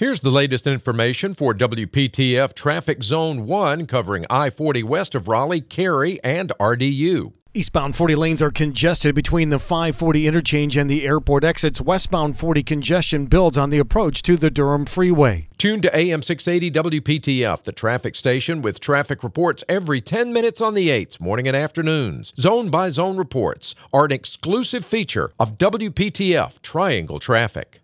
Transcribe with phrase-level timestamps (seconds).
[0.00, 5.60] Here's the latest information for WPTF Traffic Zone 1 covering I 40 west of Raleigh,
[5.60, 7.34] Cary, and RDU.
[7.52, 11.82] Eastbound 40 lanes are congested between the 540 interchange and the airport exits.
[11.82, 15.48] Westbound 40 congestion builds on the approach to the Durham Freeway.
[15.58, 20.72] Tune to AM 680 WPTF, the traffic station with traffic reports every 10 minutes on
[20.72, 22.32] the 8s, morning and afternoons.
[22.38, 27.76] Zone by zone reports are an exclusive feature of WPTF Triangle Traffic.